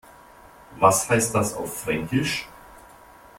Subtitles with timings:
[0.79, 2.49] Was heißt das auf Fränkisch?